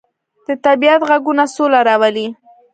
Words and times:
د 0.45 0.47
طبیعت 0.65 1.01
غږونه 1.09 1.43
سوله 1.55 1.79
راولي. 1.87 2.27